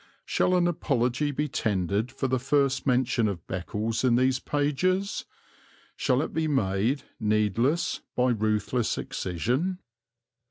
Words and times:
Shall 0.25 0.55
an 0.57 0.67
apology 0.67 1.29
be 1.29 1.47
tendered 1.47 2.11
for 2.11 2.27
the 2.27 2.39
first 2.39 2.87
mention 2.87 3.27
of 3.27 3.45
Beccles 3.45 4.03
in 4.03 4.15
these 4.15 4.39
pages? 4.39 5.25
Shall 5.95 6.23
it 6.23 6.33
be 6.33 6.47
made 6.47 7.03
needless 7.19 8.01
by 8.15 8.31
ruthless 8.31 8.97
excision? 8.97 9.77